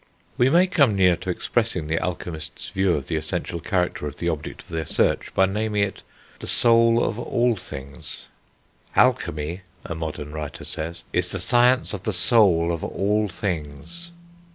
We 0.35 0.49
may 0.49 0.65
come 0.65 0.95
near 0.95 1.15
to 1.17 1.29
expressing 1.29 1.85
the 1.85 1.99
alchemist's 2.03 2.69
view 2.69 2.95
of 2.95 3.05
the 3.05 3.17
essential 3.17 3.59
character 3.59 4.07
of 4.07 4.15
the 4.17 4.29
object 4.29 4.63
of 4.63 4.69
their 4.69 4.83
search 4.83 5.31
by 5.35 5.45
naming 5.45 5.83
it 5.83 6.01
the 6.39 6.47
soul 6.47 7.03
of 7.03 7.19
all 7.19 7.55
things. 7.55 8.27
"Alchemy," 8.95 9.61
a 9.85 9.93
modern 9.93 10.31
writer 10.31 10.63
says, 10.63 11.03
"is 11.13 11.29
the 11.29 11.37
science 11.37 11.93
of 11.93 12.01
the 12.01 12.13
soul 12.13 12.71
of 12.71 12.83
all 12.83 13.29
things." 13.29 14.09